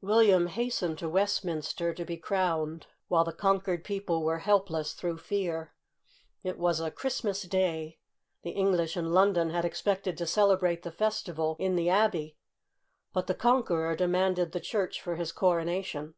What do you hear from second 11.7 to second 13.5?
the Abbey, but the